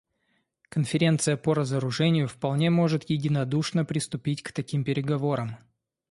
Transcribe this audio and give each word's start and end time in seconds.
Конференция 0.69 1.37
по 1.37 1.53
разоружению 1.53 2.27
вполне 2.27 2.71
может 2.71 3.11
единодушно 3.11 3.85
приступить 3.85 4.41
к 4.41 4.51
таким 4.51 4.83
переговорам. 4.83 5.57